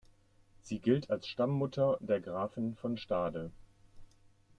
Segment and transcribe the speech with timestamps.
[0.63, 3.51] Sie gilt als Stammmutter der Grafen von Stade.